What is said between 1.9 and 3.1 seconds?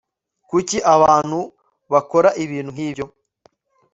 bakora ibintu nkibyo